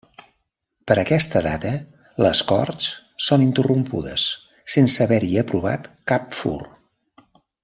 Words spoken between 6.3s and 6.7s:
fur.